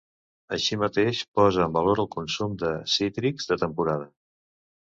[0.55, 4.13] Així mateix, posa en valor el consum de cítrics de temporada.